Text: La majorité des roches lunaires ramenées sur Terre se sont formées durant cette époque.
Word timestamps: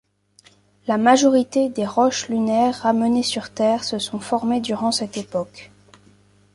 La 0.87 0.97
majorité 0.97 1.69
des 1.69 1.85
roches 1.85 2.27
lunaires 2.27 2.73
ramenées 2.81 3.21
sur 3.21 3.51
Terre 3.51 3.83
se 3.83 3.99
sont 3.99 4.19
formées 4.19 4.59
durant 4.59 4.91
cette 4.91 5.15
époque. 5.15 5.69